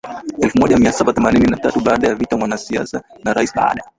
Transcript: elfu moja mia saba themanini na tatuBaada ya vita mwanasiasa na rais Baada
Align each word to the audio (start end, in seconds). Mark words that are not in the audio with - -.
elfu 0.41 0.57
moja 0.59 0.77
mia 0.77 0.91
saba 0.93 1.13
themanini 1.13 1.45
na 1.51 1.57
tatuBaada 1.57 2.07
ya 2.07 2.15
vita 2.15 2.37
mwanasiasa 2.37 3.03
na 3.23 3.33
rais 3.33 3.55
Baada 3.55 3.83